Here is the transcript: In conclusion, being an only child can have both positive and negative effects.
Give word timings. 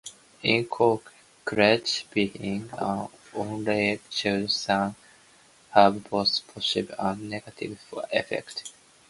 In 0.41 0.67
conclusion, 0.67 2.07
being 2.11 2.67
an 2.79 3.07
only 3.35 3.99
child 4.09 4.51
can 4.65 4.95
have 5.75 6.09
both 6.09 6.39
positive 6.55 6.91
and 6.97 7.29
negative 7.29 7.79
effects. 8.11 8.63